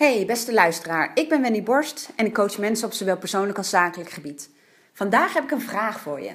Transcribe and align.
Hey, 0.00 0.26
beste 0.26 0.52
luisteraar. 0.52 1.10
Ik 1.14 1.28
ben 1.28 1.42
Wendy 1.42 1.62
Borst 1.62 2.10
en 2.16 2.26
ik 2.26 2.34
coach 2.34 2.58
mensen 2.58 2.86
op 2.86 2.92
zowel 2.92 3.16
persoonlijk 3.16 3.58
als 3.58 3.70
zakelijk 3.70 4.10
gebied. 4.10 4.50
Vandaag 4.92 5.34
heb 5.34 5.44
ik 5.44 5.50
een 5.50 5.60
vraag 5.60 6.00
voor 6.00 6.20
je. 6.20 6.30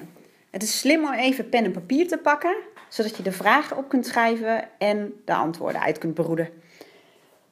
Het 0.50 0.62
is 0.62 0.78
slim 0.78 1.04
om 1.04 1.12
even 1.12 1.48
pen 1.48 1.64
en 1.64 1.72
papier 1.72 2.08
te 2.08 2.18
pakken, 2.18 2.56
zodat 2.88 3.16
je 3.16 3.22
de 3.22 3.32
vragen 3.32 3.76
op 3.76 3.88
kunt 3.88 4.06
schrijven 4.06 4.68
en 4.78 5.12
de 5.24 5.34
antwoorden 5.34 5.80
uit 5.80 5.98
kunt 5.98 6.14
beroeden. 6.14 6.48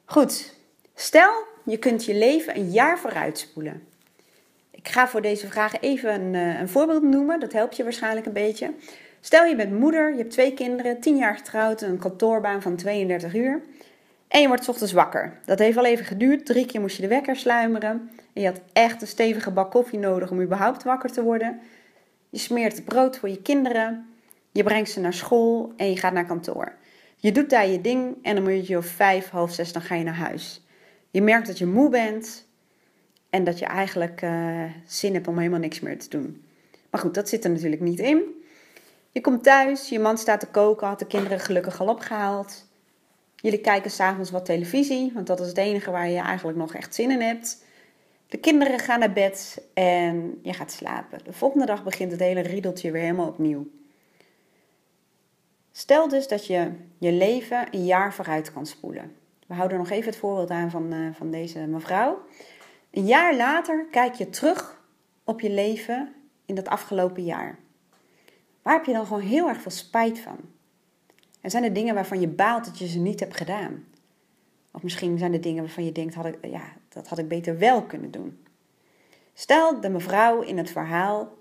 Goed, 0.05 0.53
stel 0.93 1.31
je 1.63 1.77
kunt 1.77 2.05
je 2.05 2.13
leven 2.13 2.57
een 2.57 2.71
jaar 2.71 2.99
vooruit 2.99 3.37
spoelen. 3.37 3.87
Ik 4.71 4.87
ga 4.87 5.07
voor 5.07 5.21
deze 5.21 5.47
vragen 5.47 5.79
even 5.81 6.21
een, 6.21 6.35
eh, 6.35 6.59
een 6.59 6.69
voorbeeld 6.69 7.03
noemen, 7.03 7.39
dat 7.39 7.53
helpt 7.53 7.75
je 7.75 7.83
waarschijnlijk 7.83 8.25
een 8.25 8.33
beetje. 8.33 8.73
Stel 9.19 9.45
je 9.45 9.55
bent 9.55 9.79
moeder, 9.79 10.11
je 10.11 10.17
hebt 10.17 10.31
twee 10.31 10.53
kinderen, 10.53 10.99
10 10.99 11.17
jaar 11.17 11.35
getrouwd, 11.35 11.81
een 11.81 11.97
kantoorbaan 11.97 12.61
van 12.61 12.75
32 12.75 13.35
uur. 13.35 13.61
En 14.27 14.41
je 14.41 14.47
wordt 14.47 14.69
ochtends 14.69 14.93
wakker. 14.93 15.39
Dat 15.45 15.59
heeft 15.59 15.77
al 15.77 15.85
even 15.85 16.05
geduurd. 16.05 16.45
Drie 16.45 16.65
keer 16.65 16.81
moest 16.81 16.95
je 16.95 17.01
de 17.01 17.07
wekker 17.07 17.35
sluimeren. 17.35 18.09
En 18.33 18.41
je 18.41 18.47
had 18.47 18.61
echt 18.73 19.01
een 19.01 19.07
stevige 19.07 19.51
bak 19.51 19.71
koffie 19.71 19.99
nodig 19.99 20.31
om 20.31 20.41
überhaupt 20.41 20.83
wakker 20.83 21.11
te 21.11 21.23
worden. 21.23 21.59
Je 22.29 22.37
smeert 22.37 22.85
brood 22.85 23.17
voor 23.17 23.29
je 23.29 23.41
kinderen. 23.41 24.09
Je 24.51 24.63
brengt 24.63 24.89
ze 24.89 24.99
naar 24.99 25.13
school 25.13 25.73
en 25.77 25.89
je 25.89 25.97
gaat 25.97 26.13
naar 26.13 26.25
kantoor. 26.25 26.75
Je 27.15 27.31
doet 27.31 27.49
daar 27.49 27.67
je 27.67 27.81
ding 27.81 28.15
en 28.21 28.35
dan 28.35 28.43
moet 28.43 28.67
je 28.67 28.75
om 28.75 28.83
vijf, 28.83 29.29
half 29.29 29.53
zes, 29.53 29.73
dan 29.73 29.81
ga 29.81 29.95
je 29.95 30.03
naar 30.03 30.15
huis. 30.15 30.65
Je 31.11 31.21
merkt 31.21 31.47
dat 31.47 31.57
je 31.57 31.65
moe 31.65 31.89
bent 31.89 32.47
en 33.29 33.43
dat 33.43 33.59
je 33.59 33.65
eigenlijk 33.65 34.21
uh, 34.21 34.63
zin 34.85 35.13
hebt 35.13 35.27
om 35.27 35.37
helemaal 35.37 35.59
niks 35.59 35.79
meer 35.79 35.99
te 35.99 36.09
doen. 36.09 36.45
Maar 36.89 37.01
goed, 37.01 37.13
dat 37.13 37.29
zit 37.29 37.43
er 37.43 37.49
natuurlijk 37.49 37.81
niet 37.81 37.99
in. 37.99 38.43
Je 39.11 39.21
komt 39.21 39.43
thuis, 39.43 39.89
je 39.89 39.99
man 39.99 40.17
staat 40.17 40.39
te 40.39 40.47
koken, 40.47 40.87
had 40.87 40.99
de 40.99 41.07
kinderen 41.07 41.39
gelukkig 41.39 41.79
al 41.79 41.87
opgehaald. 41.87 42.65
Jullie 43.45 43.61
kijken 43.61 43.91
s'avonds 43.91 44.31
wat 44.31 44.45
televisie, 44.45 45.11
want 45.13 45.27
dat 45.27 45.39
is 45.39 45.47
het 45.47 45.57
enige 45.57 45.91
waar 45.91 46.09
je 46.09 46.19
eigenlijk 46.19 46.57
nog 46.57 46.73
echt 46.73 46.95
zin 46.95 47.11
in 47.11 47.21
hebt. 47.21 47.63
De 48.27 48.37
kinderen 48.37 48.79
gaan 48.79 48.99
naar 48.99 49.13
bed 49.13 49.61
en 49.73 50.39
je 50.41 50.53
gaat 50.53 50.71
slapen. 50.71 51.19
De 51.23 51.33
volgende 51.33 51.65
dag 51.65 51.83
begint 51.83 52.11
het 52.11 52.19
hele 52.19 52.39
riedeltje 52.39 52.91
weer 52.91 53.01
helemaal 53.01 53.27
opnieuw. 53.27 53.67
Stel 55.71 56.07
dus 56.07 56.27
dat 56.27 56.47
je 56.47 56.71
je 56.97 57.11
leven 57.11 57.67
een 57.71 57.85
jaar 57.85 58.13
vooruit 58.13 58.53
kan 58.53 58.65
spoelen. 58.65 59.15
We 59.47 59.53
houden 59.53 59.77
nog 59.77 59.89
even 59.89 60.09
het 60.09 60.19
voorbeeld 60.19 60.49
aan 60.49 60.71
van, 60.71 60.93
uh, 60.93 61.13
van 61.13 61.31
deze 61.31 61.59
mevrouw. 61.59 62.25
Een 62.91 63.05
jaar 63.05 63.35
later 63.35 63.87
kijk 63.91 64.13
je 64.13 64.29
terug 64.29 64.81
op 65.23 65.41
je 65.41 65.49
leven 65.49 66.13
in 66.45 66.55
dat 66.55 66.67
afgelopen 66.67 67.23
jaar. 67.23 67.59
Waar 68.61 68.73
heb 68.73 68.85
je 68.85 68.93
dan 68.93 69.05
gewoon 69.05 69.21
heel 69.21 69.47
erg 69.47 69.61
veel 69.61 69.71
spijt 69.71 70.19
van? 70.19 70.37
En 71.45 71.51
zijn 71.51 71.63
er 71.63 71.73
dingen 71.73 71.95
waarvan 71.95 72.19
je 72.19 72.27
baalt 72.27 72.65
dat 72.65 72.79
je 72.79 72.87
ze 72.87 72.99
niet 72.99 73.19
hebt 73.19 73.37
gedaan? 73.37 73.83
Of 74.71 74.83
misschien 74.83 75.17
zijn 75.17 75.33
er 75.33 75.41
dingen 75.41 75.63
waarvan 75.63 75.85
je 75.85 75.91
denkt, 75.91 76.13
had 76.13 76.25
ik, 76.25 76.37
ja, 76.41 76.63
dat 76.89 77.07
had 77.07 77.17
ik 77.17 77.27
beter 77.27 77.57
wel 77.57 77.83
kunnen 77.83 78.11
doen. 78.11 78.45
Stel, 79.33 79.81
de 79.81 79.89
mevrouw 79.89 80.41
in 80.41 80.57
het 80.57 80.69
verhaal 80.69 81.33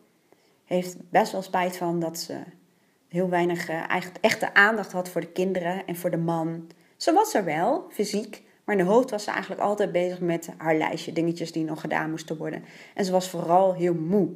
heeft 0.64 0.96
best 1.10 1.32
wel 1.32 1.42
spijt 1.42 1.76
van 1.76 2.00
dat 2.00 2.18
ze 2.18 2.36
heel 3.08 3.28
weinig 3.28 3.70
uh, 3.70 3.84
echte 4.20 4.54
aandacht 4.54 4.92
had 4.92 5.08
voor 5.08 5.20
de 5.20 5.32
kinderen 5.32 5.86
en 5.86 5.96
voor 5.96 6.10
de 6.10 6.16
man. 6.16 6.66
Ze 6.96 7.12
was 7.12 7.34
er 7.34 7.44
wel, 7.44 7.86
fysiek, 7.90 8.42
maar 8.64 8.78
in 8.78 8.84
de 8.84 8.90
hoofd 8.90 9.10
was 9.10 9.24
ze 9.24 9.30
eigenlijk 9.30 9.60
altijd 9.60 9.92
bezig 9.92 10.20
met 10.20 10.48
haar 10.56 10.76
lijstje, 10.76 11.12
dingetjes 11.12 11.52
die 11.52 11.64
nog 11.64 11.80
gedaan 11.80 12.10
moesten 12.10 12.36
worden. 12.36 12.64
En 12.94 13.04
ze 13.04 13.12
was 13.12 13.28
vooral 13.28 13.74
heel 13.74 13.94
moe. 13.94 14.30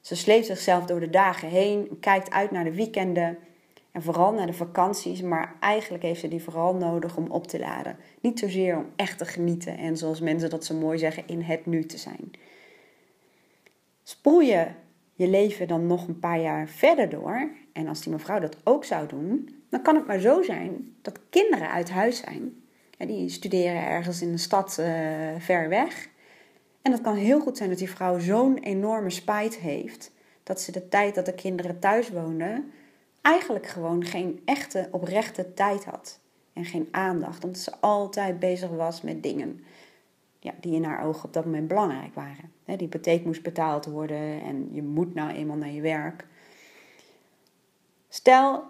Ze 0.00 0.16
sleept 0.16 0.46
zichzelf 0.46 0.84
door 0.84 1.00
de 1.00 1.10
dagen 1.10 1.48
heen, 1.48 1.96
kijkt 2.00 2.30
uit 2.30 2.50
naar 2.50 2.64
de 2.64 2.74
weekenden 2.74 3.38
en 3.96 4.02
vooral 4.02 4.32
naar 4.32 4.46
de 4.46 4.52
vakanties, 4.52 5.22
maar 5.22 5.54
eigenlijk 5.60 6.02
heeft 6.02 6.20
ze 6.20 6.28
die 6.28 6.42
vooral 6.42 6.74
nodig 6.74 7.16
om 7.16 7.30
op 7.30 7.46
te 7.46 7.58
laden. 7.58 7.96
Niet 8.20 8.38
zozeer 8.38 8.76
om 8.76 8.86
echt 8.96 9.18
te 9.18 9.24
genieten 9.24 9.78
en 9.78 9.96
zoals 9.96 10.20
mensen 10.20 10.50
dat 10.50 10.64
zo 10.64 10.74
mooi 10.74 10.98
zeggen, 10.98 11.22
in 11.26 11.40
het 11.40 11.66
nu 11.66 11.84
te 11.84 11.98
zijn. 11.98 12.30
Spoel 14.02 14.40
je 14.40 14.66
je 15.14 15.28
leven 15.28 15.68
dan 15.68 15.86
nog 15.86 16.08
een 16.08 16.18
paar 16.18 16.40
jaar 16.40 16.68
verder 16.68 17.08
door, 17.08 17.50
en 17.72 17.88
als 17.88 18.00
die 18.00 18.12
mevrouw 18.12 18.38
dat 18.38 18.56
ook 18.64 18.84
zou 18.84 19.08
doen, 19.08 19.48
dan 19.68 19.82
kan 19.82 19.94
het 19.94 20.06
maar 20.06 20.18
zo 20.18 20.42
zijn 20.42 20.94
dat 21.02 21.20
kinderen 21.30 21.70
uit 21.70 21.90
huis 21.90 22.18
zijn. 22.18 22.62
Die 22.98 23.28
studeren 23.28 23.82
ergens 23.82 24.22
in 24.22 24.28
een 24.28 24.38
stad 24.38 24.76
uh, 24.80 24.86
ver 25.38 25.68
weg. 25.68 26.08
En 26.82 26.92
het 26.92 27.00
kan 27.00 27.14
heel 27.14 27.40
goed 27.40 27.56
zijn 27.56 27.68
dat 27.68 27.78
die 27.78 27.90
vrouw 27.90 28.18
zo'n 28.18 28.58
enorme 28.58 29.10
spijt 29.10 29.56
heeft 29.56 30.12
dat 30.42 30.60
ze 30.60 30.72
de 30.72 30.88
tijd 30.88 31.14
dat 31.14 31.26
de 31.26 31.34
kinderen 31.34 31.78
thuis 31.78 32.10
woonden 32.10 32.72
eigenlijk 33.26 33.66
gewoon 33.66 34.04
geen 34.04 34.40
echte 34.44 34.88
oprechte 34.90 35.54
tijd 35.54 35.84
had 35.84 36.20
en 36.52 36.64
geen 36.64 36.88
aandacht, 36.90 37.44
omdat 37.44 37.60
ze 37.60 37.80
altijd 37.80 38.38
bezig 38.38 38.70
was 38.70 39.02
met 39.02 39.22
dingen 39.22 39.64
ja, 40.38 40.54
die 40.60 40.74
in 40.74 40.84
haar 40.84 41.04
ogen 41.04 41.24
op 41.24 41.32
dat 41.32 41.44
moment 41.44 41.68
belangrijk 41.68 42.14
waren. 42.14 42.52
Die 42.64 42.76
hypotheek 42.76 43.24
moest 43.24 43.42
betaald 43.42 43.84
worden 43.84 44.42
en 44.42 44.68
je 44.72 44.82
moet 44.82 45.14
nou 45.14 45.30
eenmaal 45.30 45.56
naar 45.56 45.70
je 45.70 45.80
werk. 45.80 46.26
Stel 48.08 48.64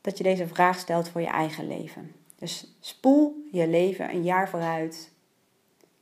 dat 0.00 0.18
je 0.18 0.24
deze 0.24 0.46
vraag 0.46 0.78
stelt 0.78 1.08
voor 1.08 1.20
je 1.20 1.26
eigen 1.26 1.66
leven. 1.66 2.12
Dus 2.38 2.76
spoel 2.80 3.44
je 3.52 3.68
leven 3.68 4.10
een 4.10 4.22
jaar 4.22 4.48
vooruit. 4.48 5.12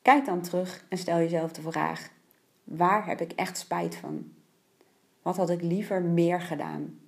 Kijk 0.02 0.24
dan 0.24 0.40
terug 0.40 0.84
en 0.88 0.98
stel 0.98 1.18
jezelf 1.18 1.52
de 1.52 1.62
vraag: 1.62 2.10
waar 2.64 3.06
heb 3.06 3.20
ik 3.20 3.32
echt 3.32 3.58
spijt 3.58 3.96
van? 3.96 4.32
Wat 5.22 5.36
had 5.36 5.50
ik 5.50 5.62
liever 5.62 6.02
meer 6.02 6.40
gedaan? 6.40 7.00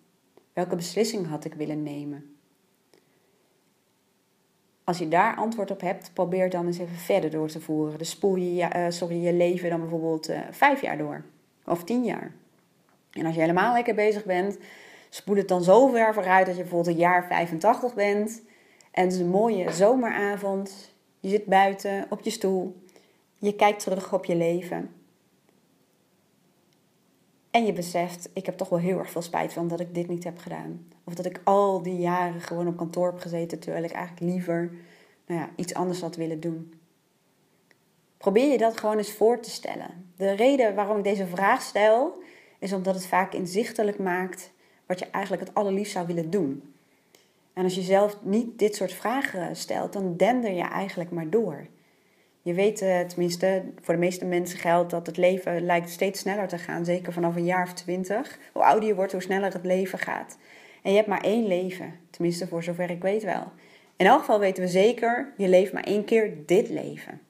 Welke 0.54 0.76
beslissing 0.76 1.26
had 1.26 1.44
ik 1.44 1.54
willen 1.54 1.82
nemen? 1.82 2.36
Als 4.84 4.98
je 4.98 5.08
daar 5.08 5.36
antwoord 5.36 5.70
op 5.70 5.80
hebt, 5.80 6.10
probeer 6.12 6.50
dan 6.50 6.66
eens 6.66 6.78
even 6.78 6.96
verder 6.96 7.30
door 7.30 7.48
te 7.48 7.60
voeren. 7.60 7.98
Dus 7.98 8.10
spoel 8.10 8.36
je, 8.36 8.68
uh, 8.76 8.86
sorry, 8.88 9.24
je 9.24 9.32
leven 9.32 9.70
dan 9.70 9.80
bijvoorbeeld 9.80 10.30
uh, 10.30 10.38
vijf 10.50 10.80
jaar 10.80 10.98
door. 10.98 11.24
Of 11.64 11.84
tien 11.84 12.04
jaar. 12.04 12.32
En 13.10 13.26
als 13.26 13.34
je 13.34 13.40
helemaal 13.40 13.72
lekker 13.72 13.94
bezig 13.94 14.24
bent, 14.24 14.58
spoel 15.10 15.36
het 15.36 15.48
dan 15.48 15.62
zo 15.62 15.88
ver 15.88 16.14
vooruit 16.14 16.46
dat 16.46 16.56
je 16.56 16.60
bijvoorbeeld 16.60 16.94
een 16.94 17.02
jaar 17.02 17.26
85 17.26 17.94
bent. 17.94 18.42
En 18.90 19.04
het 19.04 19.12
is 19.12 19.18
een 19.18 19.28
mooie 19.28 19.72
zomeravond. 19.72 20.94
Je 21.20 21.28
zit 21.28 21.44
buiten 21.44 22.06
op 22.08 22.20
je 22.20 22.30
stoel. 22.30 22.82
Je 23.38 23.54
kijkt 23.54 23.82
terug 23.82 24.12
op 24.12 24.24
je 24.24 24.36
leven. 24.36 24.90
En 27.54 27.66
je 27.66 27.72
beseft, 27.72 28.28
ik 28.32 28.46
heb 28.46 28.56
toch 28.56 28.68
wel 28.68 28.78
heel 28.78 28.98
erg 28.98 29.10
veel 29.10 29.22
spijt 29.22 29.52
van 29.52 29.68
dat 29.68 29.80
ik 29.80 29.94
dit 29.94 30.08
niet 30.08 30.24
heb 30.24 30.38
gedaan. 30.38 30.86
Of 31.04 31.14
dat 31.14 31.26
ik 31.26 31.40
al 31.44 31.82
die 31.82 31.96
jaren 31.96 32.40
gewoon 32.40 32.66
op 32.66 32.76
kantoor 32.76 33.06
heb 33.06 33.20
gezeten 33.20 33.58
terwijl 33.58 33.84
ik 33.84 33.90
eigenlijk 33.90 34.32
liever 34.32 34.72
nou 35.26 35.40
ja, 35.40 35.50
iets 35.56 35.74
anders 35.74 36.00
had 36.00 36.16
willen 36.16 36.40
doen. 36.40 36.74
Probeer 38.16 38.50
je 38.50 38.58
dat 38.58 38.78
gewoon 38.78 38.96
eens 38.96 39.12
voor 39.12 39.40
te 39.40 39.50
stellen. 39.50 40.10
De 40.16 40.32
reden 40.32 40.74
waarom 40.74 40.98
ik 40.98 41.04
deze 41.04 41.26
vraag 41.26 41.62
stel, 41.62 42.22
is 42.58 42.72
omdat 42.72 42.94
het 42.94 43.06
vaak 43.06 43.34
inzichtelijk 43.34 43.98
maakt 43.98 44.52
wat 44.86 44.98
je 44.98 45.06
eigenlijk 45.06 45.46
het 45.46 45.54
allerliefst 45.54 45.92
zou 45.92 46.06
willen 46.06 46.30
doen. 46.30 46.74
En 47.52 47.64
als 47.64 47.74
je 47.74 47.82
zelf 47.82 48.16
niet 48.22 48.58
dit 48.58 48.74
soort 48.74 48.92
vragen 48.92 49.56
stelt, 49.56 49.92
dan 49.92 50.16
dender 50.16 50.52
je 50.52 50.62
eigenlijk 50.62 51.10
maar 51.10 51.30
door. 51.30 51.66
Je 52.44 52.54
weet, 52.54 52.82
uh, 52.82 53.00
tenminste, 53.00 53.62
voor 53.80 53.94
de 53.94 54.00
meeste 54.00 54.24
mensen 54.24 54.58
geldt 54.58 54.90
dat 54.90 55.06
het 55.06 55.16
leven 55.16 55.64
lijkt 55.64 55.90
steeds 55.90 56.20
sneller 56.20 56.48
te 56.48 56.58
gaan. 56.58 56.84
Zeker 56.84 57.12
vanaf 57.12 57.36
een 57.36 57.44
jaar 57.44 57.62
of 57.62 57.72
twintig. 57.72 58.38
Hoe 58.52 58.64
ouder 58.64 58.88
je 58.88 58.94
wordt, 58.94 59.12
hoe 59.12 59.22
sneller 59.22 59.52
het 59.52 59.64
leven 59.64 59.98
gaat. 59.98 60.38
En 60.82 60.90
je 60.90 60.96
hebt 60.96 61.08
maar 61.08 61.22
één 61.22 61.46
leven. 61.46 61.94
Tenminste, 62.10 62.46
voor 62.46 62.62
zover 62.62 62.90
ik 62.90 63.02
weet 63.02 63.22
wel. 63.22 63.52
In 63.96 64.06
elk 64.06 64.18
geval 64.18 64.38
weten 64.38 64.62
we 64.62 64.68
zeker, 64.68 65.32
je 65.36 65.48
leeft 65.48 65.72
maar 65.72 65.82
één 65.82 66.04
keer 66.04 66.32
dit 66.46 66.68
leven. 66.68 67.20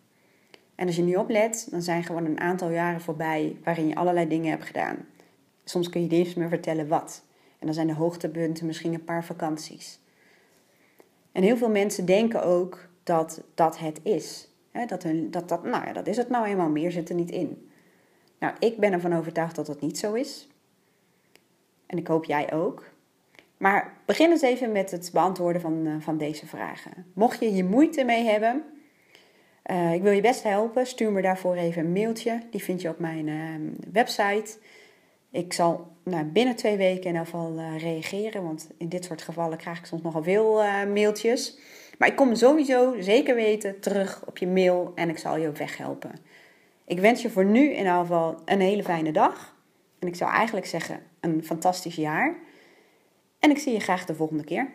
En 0.75 0.87
als 0.87 0.97
je 0.97 1.03
nu 1.03 1.15
oplet, 1.15 1.67
dan 1.71 1.83
zijn 1.83 2.05
gewoon 2.05 2.25
een 2.25 2.41
aantal 2.41 2.71
jaren 2.71 3.01
voorbij 3.01 3.57
waarin 3.65 3.89
je 3.89 3.95
allerlei 3.95 4.29
dingen 4.29 4.51
hebt 4.51 4.65
gedaan. 4.65 4.97
Soms 5.65 5.89
kun 5.89 6.01
je 6.01 6.07
niet 6.09 6.27
eens 6.27 6.35
meer 6.35 6.49
vertellen 6.49 6.89
wat. 6.89 7.25
En 7.59 7.67
dan 7.67 7.75
zijn 7.75 7.87
de 7.87 7.95
hoogtepunten 7.95 8.67
misschien 8.67 8.95
een 8.95 9.05
paar 9.05 9.25
vakanties. 9.25 10.01
En 11.33 11.43
heel 11.43 11.57
veel 11.57 11.71
mensen 11.71 12.05
denken 12.05 12.43
ook 12.43 12.89
dat 13.03 13.43
dat 13.55 13.79
het 13.79 14.01
is 14.03 14.49
dat, 14.87 15.07
dat, 15.31 15.49
dat, 15.49 15.63
nou 15.63 15.87
ja, 15.87 15.93
dat 15.93 16.07
is 16.07 16.17
het 16.17 16.29
nou 16.29 16.47
eenmaal, 16.47 16.69
meer 16.69 16.93
zit 16.93 17.09
er 17.09 17.15
niet 17.15 17.31
in. 17.31 17.71
Nou, 18.39 18.55
ik 18.59 18.79
ben 18.79 18.93
ervan 18.93 19.17
overtuigd 19.17 19.57
dat 19.57 19.67
dat 19.67 19.81
niet 19.81 19.99
zo 19.99 20.13
is. 20.13 20.49
En 21.87 21.99
ik 21.99 22.07
hoop 22.07 22.25
jij 22.25 22.53
ook. 22.53 22.93
Maar 23.57 23.93
begin 24.05 24.31
eens 24.31 24.43
even 24.43 24.73
met 24.73 24.91
het 24.91 25.11
beantwoorden 25.13 25.61
van, 25.61 25.87
uh, 25.87 25.95
van 25.99 26.19
deze 26.19 26.47
vragen. 26.47 27.07
Mocht 27.13 27.41
je 27.41 27.47
hier 27.47 27.65
moeite 27.65 28.05
mee 28.05 28.25
hebben, 28.25 28.65
uh, 29.71 29.93
ik 29.93 30.03
wil 30.03 30.13
je 30.13 30.21
best 30.21 30.43
helpen. 30.43 30.87
Stuur 30.87 31.13
me 31.13 31.23
daarvoor 31.23 31.55
even 31.55 31.85
een 31.85 31.93
mailtje. 31.93 32.41
Die 32.51 32.63
vind 32.63 32.81
je 32.83 32.89
op 32.89 32.99
mijn 32.99 33.27
uh, 33.27 33.55
website. 33.93 34.59
Ik 35.31 35.53
zal 35.53 35.93
nou, 36.03 36.25
binnen 36.25 36.57
twee 36.57 36.77
weken 36.77 37.03
in 37.03 37.07
ieder 37.07 37.25
geval 37.25 37.59
reageren. 37.79 38.43
Want 38.43 38.69
in 38.79 38.89
dit 38.89 39.05
soort 39.05 39.23
gevallen 39.23 39.59
krijg 39.59 39.79
ik 39.79 39.85
soms 39.85 40.03
nogal 40.03 40.23
veel 40.23 40.53
mailtjes. 40.87 41.59
Maar 41.99 42.09
ik 42.09 42.17
kom 42.17 42.35
sowieso 42.35 42.95
zeker 43.01 43.35
weten 43.35 43.81
terug 43.81 44.23
op 44.27 44.39
je 44.39 44.47
mail 44.47 44.93
en 44.95 45.09
ik 45.09 45.19
zal 45.19 45.37
je 45.37 45.49
op 45.49 45.57
weg 45.57 45.77
helpen. 45.77 46.13
Ik 46.87 46.99
wens 46.99 47.23
je 47.23 47.31
voor 47.31 47.45
nu 47.45 47.71
in 47.71 47.77
ieder 47.79 47.93
geval 47.93 48.43
een 48.45 48.61
hele 48.61 48.83
fijne 48.83 49.13
dag. 49.13 49.57
En 49.99 50.09
ik 50.09 50.15
zou 50.15 50.31
eigenlijk 50.31 50.67
zeggen 50.67 51.03
een 51.21 51.45
fantastisch 51.45 51.97
jaar. 51.97 52.37
En 53.39 53.51
ik 53.51 53.59
zie 53.59 53.73
je 53.73 53.81
graag 53.81 54.05
de 54.05 54.15
volgende 54.15 54.45
keer. 54.45 54.69